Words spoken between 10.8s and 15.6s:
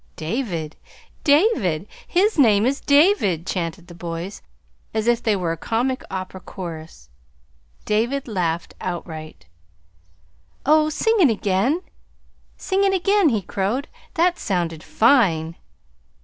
sing it again, sing it again!" he crowed. "That sounded fine!"